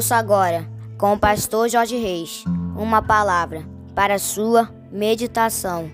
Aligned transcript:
Ouça 0.00 0.16
agora, 0.16 0.66
com 0.96 1.12
o 1.12 1.18
pastor 1.18 1.68
Jorge 1.68 1.94
Reis, 1.94 2.42
uma 2.74 3.02
palavra 3.02 3.66
para 3.94 4.18
sua 4.18 4.70
meditação. 4.90 5.90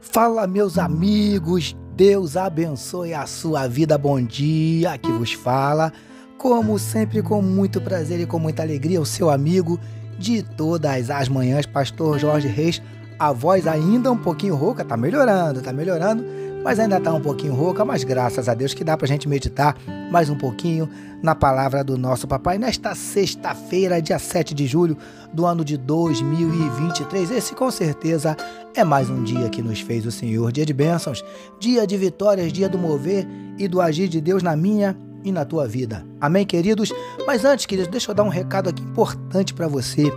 Fala, 0.00 0.46
meus 0.46 0.78
amigos, 0.78 1.76
Deus 1.96 2.36
abençoe 2.36 3.12
a 3.12 3.26
sua 3.26 3.66
vida. 3.66 3.98
Bom 3.98 4.22
dia, 4.22 4.92
aqui 4.92 5.10
vos 5.10 5.32
fala, 5.32 5.92
como 6.38 6.78
sempre, 6.78 7.24
com 7.24 7.42
muito 7.42 7.80
prazer 7.80 8.20
e 8.20 8.26
com 8.26 8.38
muita 8.38 8.62
alegria, 8.62 9.00
o 9.00 9.04
seu 9.04 9.28
amigo 9.28 9.80
de 10.16 10.44
todas 10.44 11.10
as 11.10 11.28
manhãs, 11.28 11.66
Pastor 11.66 12.16
Jorge 12.16 12.46
Reis. 12.46 12.80
A 13.20 13.32
voz 13.32 13.66
ainda 13.66 14.10
um 14.10 14.16
pouquinho 14.16 14.54
rouca, 14.54 14.82
tá 14.82 14.96
melhorando, 14.96 15.60
tá 15.60 15.74
melhorando, 15.74 16.24
mas 16.64 16.80
ainda 16.80 16.98
tá 16.98 17.12
um 17.12 17.20
pouquinho 17.20 17.54
rouca, 17.54 17.84
mas 17.84 18.02
graças 18.02 18.48
a 18.48 18.54
Deus 18.54 18.72
que 18.72 18.82
dá 18.82 18.96
pra 18.96 19.06
gente 19.06 19.28
meditar 19.28 19.76
mais 20.10 20.30
um 20.30 20.34
pouquinho 20.34 20.88
na 21.22 21.34
palavra 21.34 21.84
do 21.84 21.98
nosso 21.98 22.26
papai 22.26 22.56
nesta 22.56 22.94
sexta-feira, 22.94 24.00
dia 24.00 24.18
7 24.18 24.54
de 24.54 24.66
julho 24.66 24.96
do 25.34 25.44
ano 25.44 25.62
de 25.62 25.76
2023. 25.76 27.30
Esse 27.30 27.54
com 27.54 27.70
certeza 27.70 28.34
é 28.74 28.82
mais 28.84 29.10
um 29.10 29.22
dia 29.22 29.50
que 29.50 29.60
nos 29.60 29.82
fez 29.82 30.06
o 30.06 30.10
Senhor, 30.10 30.50
dia 30.50 30.64
de 30.64 30.72
bênçãos, 30.72 31.22
dia 31.58 31.86
de 31.86 31.98
vitórias, 31.98 32.50
dia 32.50 32.70
do 32.70 32.78
mover 32.78 33.28
e 33.58 33.68
do 33.68 33.82
agir 33.82 34.08
de 34.08 34.18
Deus 34.22 34.42
na 34.42 34.56
minha 34.56 34.96
e 35.22 35.30
na 35.30 35.44
tua 35.44 35.68
vida. 35.68 36.06
Amém, 36.18 36.46
queridos? 36.46 36.90
Mas 37.26 37.44
antes, 37.44 37.66
queridos, 37.66 37.90
deixa 37.90 38.12
eu 38.12 38.14
dar 38.14 38.22
um 38.22 38.30
recado 38.30 38.70
aqui 38.70 38.82
importante 38.82 39.52
para 39.52 39.68
você. 39.68 40.10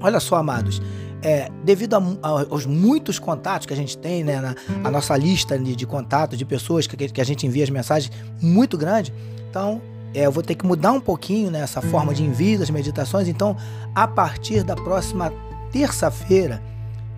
Olha 0.00 0.18
só, 0.18 0.34
amados. 0.34 0.82
É, 1.22 1.48
devido 1.64 1.94
a, 1.94 1.98
a, 1.98 2.28
aos 2.50 2.66
muitos 2.66 3.18
contatos 3.18 3.66
que 3.66 3.72
a 3.72 3.76
gente 3.76 3.96
tem, 3.96 4.24
né, 4.24 4.40
na, 4.40 4.56
a 4.82 4.90
nossa 4.90 5.16
lista 5.16 5.56
de, 5.56 5.76
de 5.76 5.86
contatos 5.86 6.36
de 6.36 6.44
pessoas 6.44 6.86
que, 6.86 6.96
que, 6.96 7.20
a 7.20 7.24
gente 7.24 7.46
envia 7.46 7.62
as 7.62 7.70
mensagens 7.70 8.12
muito 8.40 8.76
grande, 8.76 9.14
então 9.48 9.80
é, 10.14 10.26
eu 10.26 10.32
vou 10.32 10.42
ter 10.42 10.54
que 10.54 10.66
mudar 10.66 10.92
um 10.92 11.00
pouquinho 11.00 11.50
né, 11.50 11.60
essa 11.60 11.80
forma 11.80 12.12
de 12.12 12.22
envio 12.22 12.58
das 12.58 12.70
meditações. 12.70 13.28
Então, 13.28 13.56
a 13.94 14.06
partir 14.06 14.62
da 14.62 14.74
próxima 14.74 15.32
terça-feira, 15.70 16.62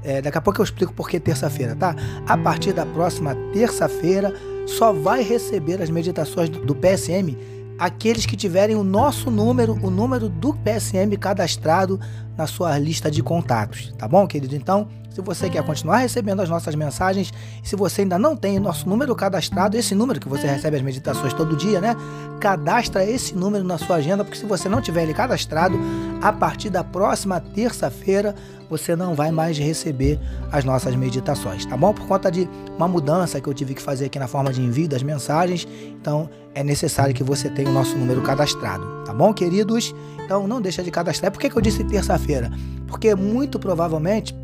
é, 0.03 0.21
daqui 0.21 0.37
a 0.37 0.41
pouco 0.41 0.61
eu 0.61 0.65
explico 0.65 0.93
por 0.93 1.09
que 1.09 1.19
terça-feira, 1.19 1.75
tá? 1.75 1.97
A 2.27 2.37
partir 2.37 2.73
da 2.73 2.85
próxima 2.85 3.35
terça-feira, 3.53 4.33
só 4.67 4.93
vai 4.93 5.23
receber 5.23 5.81
as 5.81 5.91
meditações 5.91 6.49
do 6.51 6.75
PSM 6.75 7.37
aqueles 7.79 8.27
que 8.27 8.37
tiverem 8.37 8.77
o 8.77 8.85
nosso 8.85 9.31
número, 9.31 9.75
o 9.83 9.91
número 9.91 10.29
do 10.29 10.55
PSM 10.55 11.17
cadastrado 11.19 12.01
na 12.37 12.47
sua 12.47 12.79
lista 12.79 13.11
de 13.11 13.23
contatos, 13.23 13.93
tá 13.99 14.09
bom, 14.09 14.27
querido? 14.27 14.55
Então, 14.55 14.89
se 15.15 15.21
você 15.21 15.49
quer 15.49 15.63
continuar 15.63 15.99
recebendo 15.99 16.43
as 16.43 16.49
nossas 16.49 16.75
mensagens, 16.75 17.33
se 17.63 17.77
você 17.77 18.03
ainda 18.03 18.19
não 18.19 18.37
tem 18.37 18.59
o 18.59 18.61
nosso 18.61 18.89
número 18.89 19.15
cadastrado, 19.15 19.77
esse 19.77 19.95
número 19.95 20.19
que 20.19 20.29
você 20.29 20.45
recebe 20.45 20.77
as 20.77 20.83
meditações 20.83 21.33
todo 21.33 21.57
dia, 21.57 21.81
né? 21.81 21.95
Cadastra 22.41 23.05
esse 23.09 23.33
número 23.33 23.63
na 23.63 23.79
sua 23.79 23.97
agenda, 23.97 24.25
porque 24.25 24.37
se 24.37 24.45
você 24.45 24.69
não 24.69 24.83
tiver 24.83 25.05
ele 25.05 25.15
cadastrado, 25.15 25.79
a 26.21 26.33
partir 26.33 26.69
da 26.69 26.83
próxima 26.83 27.39
terça-feira 27.39 28.35
você 28.69 28.97
não 28.97 29.15
vai 29.15 29.31
mais 29.31 29.57
receber 29.57 30.19
as 30.51 30.65
nossas 30.65 30.97
meditações, 30.97 31.65
tá 31.65 31.77
bom? 31.77 31.95
Por 31.95 32.09
conta 32.09 32.29
de 32.29 32.49
uma 32.77 32.89
mudança 32.89 33.41
que 33.41 33.49
eu 33.49 33.55
tive 33.55 33.73
que 33.73 33.83
fazer 33.83 34.07
aqui 34.07 34.19
na 34.19 34.27
forma 34.27 34.53
de 34.53 34.61
envio 34.61 34.89
das 34.89 35.05
mensagens, 35.05 35.69
então 35.93 36.29
é 36.57 36.65
necessário 36.65 37.15
que 37.15 37.23
você 37.23 37.49
tenha 37.49 37.71
o 37.71 37.73
nosso 37.73 37.97
número 37.97 38.21
cadastrado, 38.23 38.85
tá 39.05 39.15
bom, 39.15 39.33
queridos? 39.33 39.95
Então 40.25 40.49
não 40.49 40.61
deixa 40.61 40.83
de 40.83 40.91
cadastrar. 40.91 41.31
Por 41.31 41.39
que, 41.39 41.49
que 41.49 41.57
eu 41.57 41.63
disse 41.63 41.85
terça-feira? 41.85 42.51
Porque 42.89 43.15
muito 43.15 43.61
provavelmente 43.61 44.35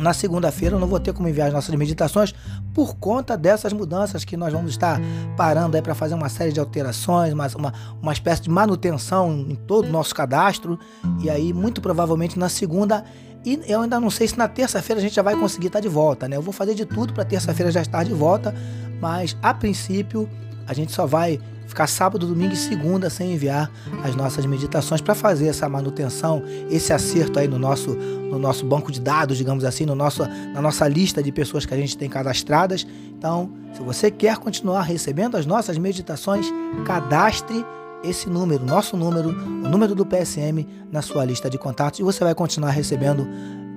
na 0.00 0.12
segunda-feira 0.12 0.76
eu 0.76 0.80
não 0.80 0.86
vou 0.86 1.00
ter 1.00 1.12
como 1.12 1.28
enviar 1.28 1.48
as 1.48 1.54
nossas 1.54 1.74
meditações 1.74 2.34
por 2.74 2.96
conta 2.96 3.36
dessas 3.36 3.72
mudanças 3.72 4.24
que 4.24 4.36
nós 4.36 4.52
vamos 4.52 4.72
estar 4.72 5.00
parando 5.36 5.76
aí 5.76 5.82
para 5.82 5.94
fazer 5.94 6.14
uma 6.14 6.28
série 6.28 6.52
de 6.52 6.60
alterações, 6.60 7.32
uma, 7.32 7.46
uma, 7.56 7.74
uma 8.02 8.12
espécie 8.12 8.42
de 8.42 8.50
manutenção 8.50 9.46
em 9.48 9.54
todo 9.54 9.88
o 9.88 9.90
nosso 9.90 10.14
cadastro. 10.14 10.78
E 11.22 11.30
aí, 11.30 11.52
muito 11.52 11.80
provavelmente 11.80 12.38
na 12.38 12.48
segunda 12.48 13.04
e 13.46 13.62
eu 13.68 13.80
ainda 13.80 14.00
não 14.00 14.10
sei 14.10 14.26
se 14.26 14.36
na 14.36 14.48
terça-feira 14.48 14.98
a 14.98 15.02
gente 15.02 15.14
já 15.14 15.22
vai 15.22 15.36
conseguir 15.36 15.68
estar 15.68 15.78
de 15.78 15.88
volta, 15.88 16.28
né? 16.28 16.36
Eu 16.36 16.42
vou 16.42 16.52
fazer 16.52 16.74
de 16.74 16.84
tudo 16.84 17.12
para 17.12 17.24
terça-feira 17.24 17.70
já 17.70 17.80
estar 17.80 18.02
de 18.02 18.12
volta, 18.12 18.52
mas 19.00 19.36
a 19.40 19.54
princípio 19.54 20.28
a 20.66 20.74
gente 20.74 20.92
só 20.92 21.06
vai 21.06 21.40
ficar 21.66 21.86
sábado, 21.86 22.26
domingo 22.26 22.54
e 22.54 22.56
segunda 22.56 23.10
sem 23.10 23.34
enviar 23.34 23.70
as 24.02 24.14
nossas 24.14 24.46
meditações 24.46 25.00
para 25.00 25.14
fazer 25.14 25.48
essa 25.48 25.68
manutenção, 25.68 26.42
esse 26.70 26.92
acerto 26.92 27.38
aí 27.38 27.48
no 27.48 27.58
nosso, 27.58 27.90
no 27.90 28.38
nosso 28.38 28.64
banco 28.64 28.90
de 28.90 29.00
dados, 29.00 29.36
digamos 29.36 29.64
assim, 29.64 29.84
no 29.84 29.94
nosso, 29.94 30.24
na 30.24 30.62
nossa 30.62 30.86
lista 30.86 31.22
de 31.22 31.32
pessoas 31.32 31.66
que 31.66 31.74
a 31.74 31.76
gente 31.76 31.96
tem 31.96 32.08
cadastradas. 32.08 32.86
Então, 33.10 33.50
se 33.74 33.82
você 33.82 34.10
quer 34.10 34.36
continuar 34.38 34.82
recebendo 34.82 35.36
as 35.36 35.44
nossas 35.44 35.76
meditações, 35.76 36.46
cadastre 36.84 37.64
esse 38.04 38.28
número, 38.30 38.64
nosso 38.64 38.96
número, 38.96 39.30
o 39.30 39.68
número 39.68 39.94
do 39.94 40.06
PSM 40.06 40.66
na 40.92 41.02
sua 41.02 41.24
lista 41.24 41.50
de 41.50 41.58
contatos 41.58 41.98
e 41.98 42.02
você 42.02 42.22
vai 42.22 42.34
continuar 42.34 42.70
recebendo 42.70 43.26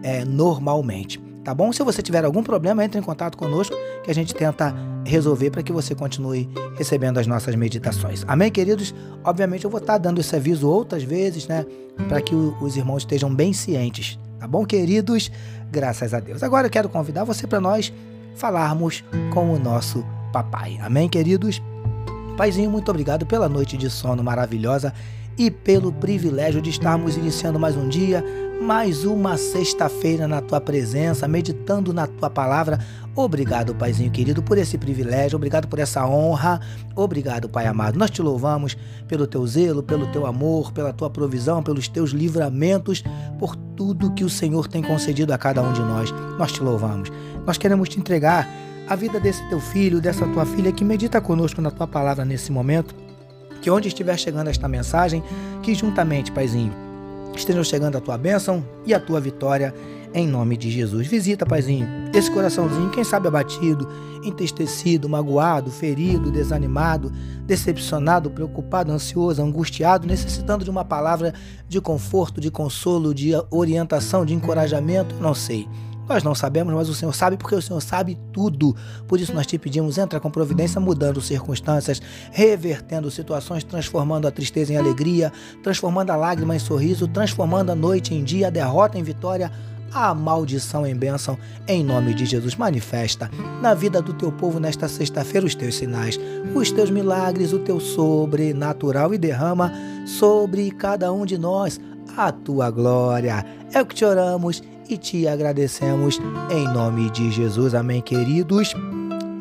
é, 0.03 0.23
normalmente 0.23 1.29
tá 1.44 1.53
bom? 1.56 1.71
Se 1.71 1.81
você 1.83 2.01
tiver 2.01 2.23
algum 2.23 2.44
problema, 2.44 2.83
entre 2.83 3.00
em 3.00 3.03
contato 3.03 3.35
conosco 3.38 3.75
que 4.09 4.11
a 4.11 4.15
gente 4.15 4.33
tenta 4.33 4.73
resolver 5.05 5.51
para 5.51 5.61
que 5.61 5.71
você 5.71 5.93
continue 5.93 6.49
recebendo 6.75 7.19
as 7.19 7.27
nossas 7.27 7.53
meditações. 7.53 8.25
Amém, 8.27 8.51
queridos? 8.51 8.93
Obviamente 9.23 9.65
eu 9.65 9.69
vou 9.69 9.79
estar 9.79 9.99
dando 9.99 10.19
esse 10.19 10.35
aviso 10.35 10.67
outras 10.67 11.03
vezes, 11.03 11.47
né, 11.47 11.63
para 12.07 12.19
que 12.19 12.33
os 12.33 12.75
irmãos 12.75 13.03
estejam 13.03 13.33
bem 13.33 13.53
cientes, 13.53 14.17
tá 14.39 14.47
bom, 14.47 14.65
queridos? 14.65 15.31
Graças 15.71 16.11
a 16.11 16.19
Deus. 16.19 16.41
Agora 16.41 16.65
eu 16.65 16.71
quero 16.71 16.89
convidar 16.89 17.23
você 17.23 17.45
para 17.45 17.61
nós 17.61 17.93
falarmos 18.35 19.03
com 19.31 19.53
o 19.53 19.59
nosso 19.59 20.03
papai. 20.33 20.79
Amém, 20.81 21.07
queridos? 21.07 21.61
Paizinho, 22.35 22.71
muito 22.71 22.89
obrigado 22.89 23.27
pela 23.27 23.47
noite 23.47 23.77
de 23.77 23.91
sono 23.91 24.23
maravilhosa 24.23 24.91
e 25.39 25.50
pelo 25.50 25.94
privilégio 25.94 26.61
de 26.61 26.69
estarmos 26.69 27.16
iniciando 27.16 27.57
mais 27.57 27.73
um 27.77 27.88
dia, 27.88 28.22
mais 28.61 29.05
uma 29.05 29.38
sexta-feira 29.38 30.27
na 30.27 30.41
tua 30.41 30.59
presença, 30.59 31.29
meditando 31.29 31.94
na 31.94 32.05
tua 32.05 32.29
palavra. 32.29 32.77
Obrigado, 33.16 33.73
Paizinho 33.73 34.11
querido, 34.11 34.44
por 34.44 34.57
esse 34.57 34.77
privilégio, 34.77 35.38
obrigado 35.38 35.66
por 35.69 35.79
essa 35.79 36.05
honra. 36.05 36.59
Obrigado, 36.94 37.47
Pai 37.47 37.67
amado. 37.67 37.97
Nós 37.97 38.11
te 38.11 38.22
louvamos 38.22 38.75
pelo 39.07 39.25
teu 39.25 39.47
zelo, 39.47 39.81
pelo 39.81 40.07
teu 40.07 40.25
amor, 40.25 40.73
pela 40.73 40.91
tua 40.91 41.09
provisão, 41.09 41.63
pelos 41.63 41.88
teus 41.88 42.11
livramentos, 42.11 43.01
por 43.39 43.56
tudo 43.56 44.13
que 44.13 44.25
o 44.25 44.29
Senhor 44.29 44.67
tem 44.67 44.83
concedido 44.83 45.33
a 45.33 45.38
cada 45.38 45.61
um 45.61 45.71
de 45.71 45.79
nós. 45.79 46.11
Nós 46.38 46.51
te 46.51 46.61
louvamos. 46.61 47.09
Nós 47.47 47.57
queremos 47.57 47.88
te 47.88 47.97
entregar 47.97 48.45
a 48.89 48.95
vida 48.95 49.21
desse 49.21 49.47
teu 49.47 49.61
filho, 49.61 50.01
dessa 50.01 50.27
tua 50.27 50.45
filha 50.45 50.73
que 50.73 50.83
medita 50.83 51.21
conosco 51.21 51.61
na 51.61 51.71
tua 51.71 51.88
palavra 51.88 52.25
nesse 52.25 52.51
momento 52.51 52.94
que 53.61 53.69
onde 53.69 53.87
estiver 53.87 54.17
chegando 54.17 54.49
esta 54.49 54.67
mensagem, 54.67 55.23
que 55.61 55.73
juntamente, 55.73 56.31
Paizinho, 56.31 56.73
estejam 57.35 57.63
chegando 57.63 57.97
a 57.97 58.01
tua 58.01 58.17
bênção 58.17 58.63
e 58.85 58.93
a 58.93 58.99
tua 58.99 59.19
vitória 59.19 59.73
em 60.13 60.27
nome 60.27 60.57
de 60.57 60.69
Jesus. 60.71 61.07
Visita, 61.07 61.45
Paizinho, 61.45 61.87
esse 62.13 62.31
coraçãozinho, 62.31 62.89
quem 62.89 63.03
sabe 63.03 63.27
abatido, 63.27 63.87
entristecido, 64.23 65.07
magoado, 65.07 65.71
ferido, 65.71 66.31
desanimado, 66.31 67.11
decepcionado, 67.45 68.29
preocupado, 68.29 68.91
ansioso, 68.91 69.41
angustiado, 69.41 70.07
necessitando 70.07 70.63
de 70.63 70.69
uma 70.69 70.83
palavra 70.83 71.33
de 71.67 71.79
conforto, 71.79 72.41
de 72.41 72.49
consolo, 72.49 73.13
de 73.13 73.31
orientação, 73.51 74.25
de 74.25 74.33
encorajamento, 74.33 75.15
não 75.15 75.33
sei. 75.33 75.67
Nós 76.09 76.23
não 76.23 76.33
sabemos, 76.33 76.73
mas 76.73 76.89
o 76.89 76.95
Senhor 76.95 77.13
sabe, 77.13 77.38
porque 77.38 77.53
o 77.53 77.61
Senhor 77.61 77.79
sabe 77.81 78.17
tudo. 78.33 78.75
Por 79.07 79.19
isso 79.19 79.31
nós 79.31 79.45
te 79.45 79.59
pedimos, 79.59 80.00
entra 80.00 80.19
com 80.19 80.31
providência, 80.31 80.81
mudando 80.81 81.21
circunstâncias, 81.21 82.01
revertendo 82.31 83.11
situações, 83.11 83.63
transformando 83.63 84.27
a 84.27 84.31
tristeza 84.31 84.73
em 84.73 84.77
alegria, 84.77 85.31
transformando 85.61 86.09
a 86.09 86.15
lágrima 86.15 86.56
em 86.56 86.59
sorriso, 86.59 87.07
transformando 87.07 87.71
a 87.71 87.75
noite 87.75 88.15
em 88.15 88.23
dia, 88.23 88.47
a 88.47 88.50
derrota 88.50 88.97
em 88.97 89.03
vitória, 89.03 89.51
a 89.94 90.11
maldição 90.15 90.85
em 90.85 90.95
bênção, 90.95 91.38
em 91.67 91.83
nome 91.83 92.15
de 92.15 92.25
Jesus. 92.25 92.55
Manifesta 92.55 93.29
na 93.62 93.75
vida 93.75 94.01
do 94.01 94.13
teu 94.13 94.31
povo 94.31 94.59
nesta 94.59 94.88
sexta-feira 94.88 95.45
os 95.45 95.53
teus 95.53 95.75
sinais, 95.75 96.19
os 96.55 96.71
teus 96.71 96.89
milagres, 96.89 97.53
o 97.53 97.59
teu 97.59 97.79
sobrenatural 97.79 99.13
e 99.13 99.17
derrama 99.19 99.71
sobre 100.07 100.71
cada 100.71 101.13
um 101.13 101.23
de 101.23 101.38
nós 101.38 101.79
a 102.17 102.31
tua 102.31 102.71
glória. 102.71 103.45
É 103.71 103.79
o 103.79 103.85
que 103.85 103.94
te 103.94 104.03
oramos 104.03 104.63
e 104.89 104.97
te 104.97 105.27
agradecemos 105.27 106.19
em 106.50 106.68
nome 106.74 107.12
de 107.12 107.30
Jesus. 107.30 107.75
Amém, 107.75 108.01
queridos. 108.01 108.74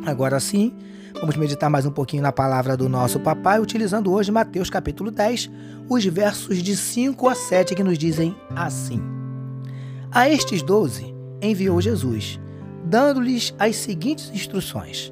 Agora 0.04 0.38
sim, 0.38 0.74
vamos 1.18 1.36
meditar 1.36 1.70
mais 1.70 1.86
um 1.86 1.90
pouquinho 1.90 2.22
na 2.22 2.30
palavra 2.30 2.76
do 2.76 2.86
nosso 2.86 3.18
papai, 3.18 3.58
utilizando 3.58 4.12
hoje 4.12 4.30
Mateus 4.30 4.68
capítulo 4.68 5.10
10, 5.10 5.50
os 5.88 6.04
versos 6.04 6.62
de 6.62 6.76
5 6.76 7.26
a 7.26 7.34
7 7.34 7.74
que 7.74 7.82
nos 7.82 7.96
dizem 7.96 8.36
assim: 8.54 9.00
A 10.10 10.28
estes 10.28 10.60
doze 10.60 11.14
enviou 11.40 11.80
Jesus, 11.80 12.38
dando-lhes 12.84 13.54
as 13.58 13.74
seguintes 13.76 14.30
instruções: 14.34 15.10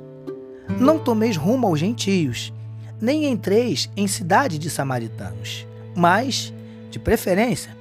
Não 0.78 0.98
tomeis 0.98 1.38
rumo 1.38 1.66
aos 1.66 1.80
gentios, 1.80 2.52
nem 3.00 3.24
entreis 3.24 3.90
em 3.96 4.06
cidade 4.06 4.58
de 4.58 4.68
samaritanos, 4.68 5.66
mas, 5.94 6.52
de 6.90 6.98
preferência, 6.98 7.74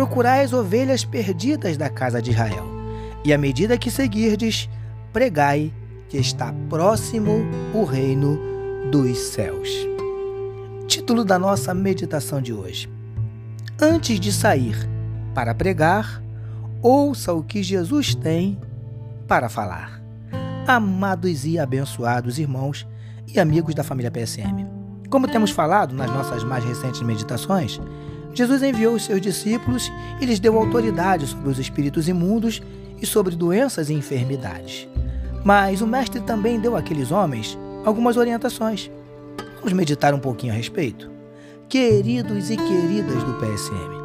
procurai 0.00 0.42
as 0.42 0.54
ovelhas 0.54 1.04
perdidas 1.04 1.76
da 1.76 1.90
casa 1.90 2.22
de 2.22 2.30
Israel. 2.30 2.64
E 3.22 3.34
à 3.34 3.36
medida 3.36 3.76
que 3.76 3.90
seguirdes, 3.90 4.66
pregai 5.12 5.74
que 6.08 6.16
está 6.16 6.54
próximo 6.70 7.42
o 7.74 7.84
reino 7.84 8.40
dos 8.90 9.18
céus. 9.18 9.68
Título 10.86 11.22
da 11.22 11.38
nossa 11.38 11.74
meditação 11.74 12.40
de 12.40 12.50
hoje. 12.50 12.88
Antes 13.78 14.18
de 14.18 14.32
sair 14.32 14.74
para 15.34 15.54
pregar, 15.54 16.22
ouça 16.80 17.34
o 17.34 17.42
que 17.42 17.62
Jesus 17.62 18.14
tem 18.14 18.58
para 19.28 19.50
falar. 19.50 20.00
Amados 20.66 21.44
e 21.44 21.58
abençoados 21.58 22.38
irmãos 22.38 22.88
e 23.28 23.38
amigos 23.38 23.74
da 23.74 23.84
família 23.84 24.10
PSM. 24.10 24.66
Como 25.10 25.28
temos 25.28 25.50
falado 25.50 25.94
nas 25.94 26.10
nossas 26.10 26.42
mais 26.42 26.64
recentes 26.64 27.02
meditações, 27.02 27.78
Jesus 28.32 28.62
enviou 28.62 28.94
os 28.94 29.04
seus 29.04 29.20
discípulos 29.20 29.90
e 30.20 30.26
lhes 30.26 30.38
deu 30.38 30.56
autoridade 30.56 31.26
sobre 31.26 31.48
os 31.48 31.58
espíritos 31.58 32.08
imundos 32.08 32.62
e 33.00 33.06
sobre 33.06 33.34
doenças 33.34 33.90
e 33.90 33.94
enfermidades. 33.94 34.88
Mas 35.44 35.80
o 35.80 35.86
Mestre 35.86 36.20
também 36.20 36.60
deu 36.60 36.76
àqueles 36.76 37.10
homens 37.10 37.58
algumas 37.84 38.16
orientações. 38.16 38.90
Vamos 39.56 39.72
meditar 39.72 40.14
um 40.14 40.18
pouquinho 40.18 40.52
a 40.52 40.56
respeito? 40.56 41.10
Queridos 41.68 42.50
e 42.50 42.56
queridas 42.56 43.22
do 43.22 43.34
PSM, 43.34 44.00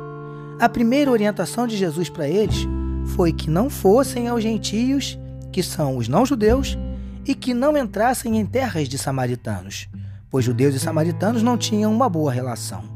a 0.60 0.70
primeira 0.70 1.12
orientação 1.12 1.68
de 1.68 1.76
Jesus 1.76 2.10
para 2.10 2.28
eles 2.28 2.68
foi 3.16 3.32
que 3.32 3.50
não 3.50 3.70
fossem 3.70 4.28
aos 4.28 4.42
gentios, 4.42 5.18
que 5.52 5.62
são 5.62 5.98
os 5.98 6.08
não-judeus, 6.08 6.78
e 7.26 7.34
que 7.34 7.54
não 7.54 7.76
entrassem 7.76 8.38
em 8.38 8.46
terras 8.46 8.88
de 8.88 8.98
samaritanos, 8.98 9.90
pois 10.30 10.46
judeus 10.46 10.76
e 10.76 10.80
samaritanos 10.80 11.42
não 11.42 11.58
tinham 11.58 11.92
uma 11.92 12.08
boa 12.08 12.32
relação. 12.32 12.95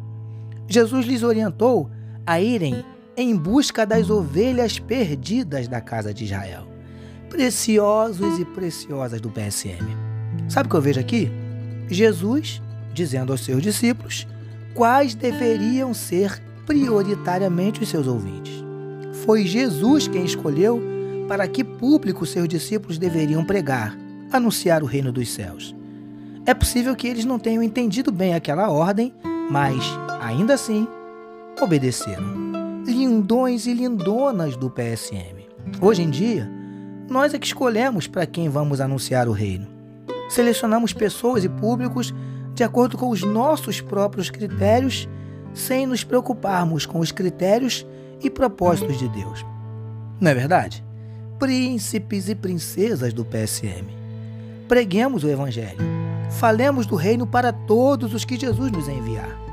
Jesus 0.70 1.06
lhes 1.06 1.24
orientou 1.24 1.90
a 2.26 2.40
irem 2.40 2.86
em 3.18 3.36
busca 3.36 3.86
das 3.86 4.10
ovelhas 4.10 4.80
perdidas 4.80 5.68
da 5.68 5.82
casa 5.82 6.14
de 6.14 6.26
Israel. 6.26 6.68
Preciosos 7.30 8.40
e 8.40 8.46
preciosas 8.46 9.20
do 9.20 9.30
PSM. 9.30 9.86
Sabe 10.48 10.68
o 10.68 10.70
que 10.70 10.76
eu 10.76 10.82
vejo 10.82 11.00
aqui? 11.00 11.32
Jesus 11.90 12.62
dizendo 12.94 13.32
aos 13.32 13.42
seus 13.42 13.62
discípulos 13.62 14.28
quais 14.74 15.16
deveriam 15.16 15.94
ser 15.94 16.42
prioritariamente 16.66 17.82
os 17.82 17.90
seus 17.90 18.06
ouvintes. 18.08 18.54
Foi 19.26 19.46
Jesus 19.46 20.08
quem 20.08 20.24
escolheu 20.24 20.82
para 21.28 21.48
que 21.48 21.64
público 21.64 22.26
seus 22.26 22.48
discípulos 22.48 22.98
deveriam 22.98 23.44
pregar, 23.44 23.98
anunciar 24.32 24.84
o 24.84 24.86
reino 24.86 25.12
dos 25.12 25.30
céus. 25.30 25.76
É 26.46 26.54
possível 26.54 26.96
que 26.96 27.08
eles 27.08 27.26
não 27.26 27.38
tenham 27.38 27.62
entendido 27.62 28.12
bem 28.12 28.34
aquela 28.34 28.70
ordem, 28.70 29.14
mas, 29.52 29.84
ainda 30.30 30.54
assim, 30.54 30.88
obedeceram 31.60 32.50
lindões 32.86 33.66
e 33.66 33.74
lindonas 33.74 34.56
do 34.56 34.70
PSM. 34.70 35.48
Hoje 35.82 36.04
em 36.04 36.10
dia, 36.10 36.50
nós 37.10 37.34
é 37.34 37.40
que 37.40 37.46
escolhemos 37.46 38.08
para 38.08 38.26
quem 38.26 38.48
vamos 38.48 38.80
anunciar 38.80 39.28
o 39.28 39.32
reino. 39.32 39.68
Selecionamos 40.30 40.94
pessoas 40.94 41.44
e 41.44 41.50
públicos 41.50 42.14
de 42.54 42.64
acordo 42.64 42.98
com 42.98 43.10
os 43.10 43.24
nossos 43.24 43.82
próprios 43.82 44.30
critérios, 44.30 45.08
sem 45.54 45.86
nos 45.88 46.04
preocuparmos 46.04 46.86
com 46.86 47.00
os 47.00 47.12
critérios 47.12 47.86
e 48.22 48.30
propósitos 48.30 48.98
de 48.98 49.08
Deus. 49.10 49.46
Não 50.20 50.32
é 50.32 50.36
verdade? 50.36 50.84
Príncipes 51.40 52.30
e 52.30 52.36
princesas 52.36 53.14
do 53.14 53.26
PSM. 53.26 53.88
Preguemos 54.68 55.24
o 55.24 55.30
Evangelho. 55.30 55.80
Falemos 56.32 56.86
do 56.86 56.96
reino 56.96 57.26
para 57.26 57.52
todos 57.52 58.14
os 58.14 58.26
que 58.26 58.40
Jesus 58.40 58.72
nos 58.72 58.88
enviar. 58.88 59.49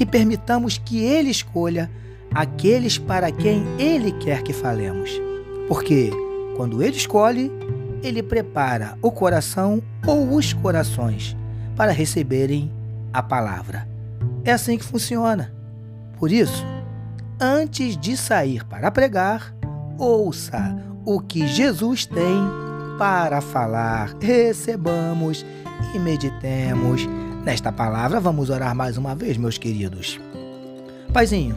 Que 0.00 0.06
permitamos 0.06 0.78
que 0.78 0.98
Ele 1.04 1.28
escolha 1.28 1.90
aqueles 2.34 2.96
para 2.96 3.30
quem 3.30 3.62
Ele 3.78 4.12
quer 4.12 4.42
que 4.42 4.50
falemos. 4.50 5.10
Porque, 5.68 6.10
quando 6.56 6.82
Ele 6.82 6.96
escolhe, 6.96 7.52
Ele 8.02 8.22
prepara 8.22 8.96
o 9.02 9.12
coração 9.12 9.82
ou 10.06 10.34
os 10.34 10.54
corações 10.54 11.36
para 11.76 11.92
receberem 11.92 12.72
a 13.12 13.22
palavra. 13.22 13.86
É 14.42 14.52
assim 14.52 14.78
que 14.78 14.84
funciona. 14.84 15.52
Por 16.18 16.32
isso, 16.32 16.64
antes 17.38 17.94
de 17.94 18.16
sair 18.16 18.64
para 18.64 18.90
pregar, 18.90 19.54
ouça 19.98 20.82
o 21.04 21.20
que 21.20 21.46
Jesus 21.46 22.06
tem 22.06 22.40
para 22.96 23.42
falar. 23.42 24.16
Recebamos 24.18 25.44
e 25.94 25.98
meditemos 25.98 27.06
nesta 27.44 27.72
palavra. 27.72 28.20
Vamos 28.20 28.50
orar 28.50 28.74
mais 28.74 28.96
uma 28.96 29.14
vez, 29.14 29.36
meus 29.36 29.58
queridos. 29.58 30.20
Paizinho, 31.12 31.56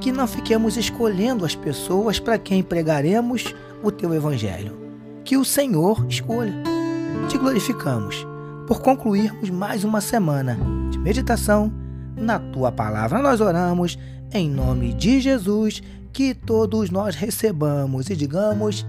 que 0.00 0.12
não 0.12 0.26
fiquemos 0.26 0.76
escolhendo 0.76 1.44
as 1.44 1.54
pessoas 1.54 2.18
para 2.18 2.38
quem 2.38 2.62
pregaremos 2.62 3.54
o 3.82 3.90
teu 3.90 4.14
evangelho. 4.14 4.76
Que 5.24 5.36
o 5.36 5.44
Senhor 5.44 6.04
escolha. 6.08 6.54
Te 7.28 7.38
glorificamos 7.38 8.26
por 8.66 8.80
concluirmos 8.80 9.50
mais 9.50 9.84
uma 9.84 10.00
semana 10.00 10.58
de 10.90 10.98
meditação 10.98 11.72
na 12.16 12.38
tua 12.38 12.70
palavra. 12.70 13.20
Nós 13.20 13.40
oramos 13.40 13.98
em 14.32 14.50
nome 14.50 14.92
de 14.94 15.20
Jesus, 15.20 15.82
que 16.12 16.34
todos 16.34 16.90
nós 16.90 17.14
recebamos 17.14 18.10
e 18.10 18.16
digamos 18.16 18.86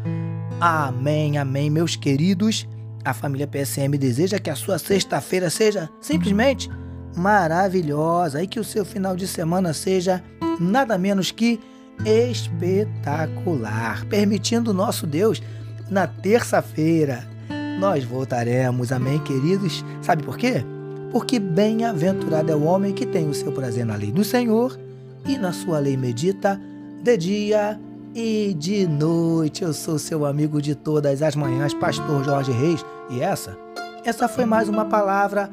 amém, 0.60 1.38
amém, 1.38 1.70
meus 1.70 1.96
queridos. 1.96 2.68
A 3.06 3.14
família 3.14 3.48
PSM 3.48 3.96
deseja 4.00 4.40
que 4.40 4.50
a 4.50 4.56
sua 4.56 4.80
sexta-feira 4.80 5.52
seja 5.52 5.88
simplesmente 6.02 6.68
maravilhosa 7.16 8.42
e 8.42 8.48
que 8.48 8.60
o 8.60 8.64
seu 8.64 8.84
final 8.84 9.16
de 9.16 9.28
semana 9.28 9.74
seja 9.74 10.24
nada 10.60 10.98
menos 10.98 11.32
que 11.32 11.60
espetacular, 12.04 14.04
permitindo 14.06 14.74
nosso 14.74 15.06
Deus 15.06 15.42
na 15.90 16.08
terça-feira. 16.08 17.28
Nós 17.80 18.04
voltaremos, 18.04 18.92
amém, 18.92 19.20
queridos? 19.20 19.86
Sabe 20.02 20.24
por 20.24 20.36
quê? 20.36 20.66
Porque 21.12 21.40
bem-aventurado 21.40 22.52
é 22.52 22.56
o 22.56 22.64
homem 22.64 22.92
que 22.92 23.06
tem 23.06 23.30
o 23.30 23.36
seu 23.36 23.52
prazer 23.52 23.86
na 23.86 23.96
lei 23.96 24.12
do 24.12 24.24
Senhor 24.24 24.78
e 25.28 25.38
na 25.38 25.54
sua 25.54 25.78
lei 25.78 25.96
medita 25.96 26.60
de 27.04 27.18
dia 27.18 27.80
e 28.16 28.56
de 28.58 28.88
noite. 28.88 29.64
Eu 29.64 29.74
sou 29.74 30.00
seu 30.00 30.26
amigo 30.26 30.62
de 30.62 30.74
todas 30.74 31.22
as 31.22 31.36
manhãs, 31.36 31.74
Pastor 31.74 32.24
Jorge 32.24 32.52
Reis, 32.54 32.84
e 33.10 33.20
essa, 33.20 33.58
essa 34.06 34.30
foi 34.30 34.46
mais 34.46 34.70
uma 34.70 34.86
palavra 34.86 35.52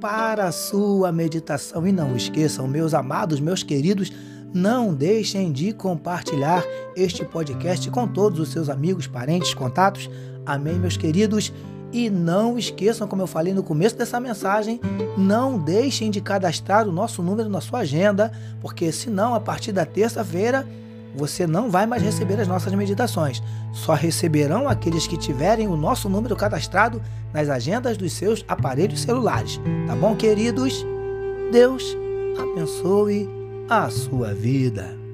para 0.00 0.44
a 0.44 0.52
sua 0.52 1.10
meditação. 1.10 1.84
E 1.84 1.90
não 1.90 2.16
esqueçam, 2.16 2.68
meus 2.68 2.94
amados, 2.94 3.40
meus 3.40 3.64
queridos, 3.64 4.12
não 4.54 4.94
deixem 4.94 5.50
de 5.50 5.72
compartilhar 5.72 6.64
este 6.94 7.24
podcast 7.24 7.90
com 7.90 8.06
todos 8.06 8.38
os 8.38 8.50
seus 8.50 8.68
amigos, 8.68 9.08
parentes, 9.08 9.52
contatos. 9.52 10.08
Amém, 10.46 10.78
meus 10.78 10.96
queridos? 10.96 11.52
E 11.92 12.08
não 12.10 12.56
esqueçam, 12.56 13.08
como 13.08 13.22
eu 13.22 13.26
falei 13.26 13.52
no 13.52 13.62
começo 13.62 13.96
dessa 13.96 14.20
mensagem, 14.20 14.80
não 15.16 15.58
deixem 15.58 16.10
de 16.10 16.20
cadastrar 16.20 16.88
o 16.88 16.92
nosso 16.92 17.22
número 17.22 17.48
na 17.48 17.60
sua 17.60 17.80
agenda, 17.80 18.32
porque 18.60 18.90
senão, 18.92 19.34
a 19.34 19.40
partir 19.40 19.72
da 19.72 19.86
terça-feira, 19.86 20.66
você 21.14 21.46
não 21.46 21.70
vai 21.70 21.86
mais 21.86 22.02
receber 22.02 22.40
as 22.40 22.48
nossas 22.48 22.72
meditações. 22.74 23.42
Só 23.72 23.94
receberão 23.94 24.68
aqueles 24.68 25.06
que 25.06 25.16
tiverem 25.16 25.68
o 25.68 25.76
nosso 25.76 26.08
número 26.08 26.34
cadastrado 26.34 27.00
nas 27.32 27.48
agendas 27.48 27.96
dos 27.96 28.12
seus 28.12 28.44
aparelhos 28.48 29.00
celulares. 29.00 29.60
Tá 29.86 29.94
bom, 29.94 30.16
queridos? 30.16 30.84
Deus 31.52 31.96
abençoe 32.38 33.28
a 33.68 33.88
sua 33.90 34.34
vida. 34.34 35.04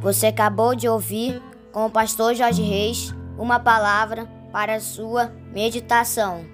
Você 0.00 0.26
acabou 0.26 0.74
de 0.74 0.86
ouvir 0.86 1.42
com 1.72 1.86
o 1.86 1.90
pastor 1.90 2.34
Jorge 2.34 2.62
Reis 2.62 3.14
uma 3.38 3.58
palavra 3.58 4.26
para 4.52 4.74
a 4.74 4.80
sua 4.80 5.32
meditação. 5.50 6.53